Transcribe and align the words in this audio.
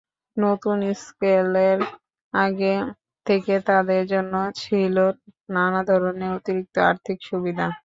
নতুন 0.37 0.77
স্কেলের 1.01 1.79
আগে 2.33 2.73
থেকে 3.25 3.53
তাঁদের 3.67 4.03
জন্য 4.13 4.33
ছিল 4.55 4.95
নানা 5.55 5.81
ধরনের 5.89 6.31
অতিরিক্ত 6.37 6.75
আর্থিক 6.89 7.17
সুবিধাও। 7.29 7.71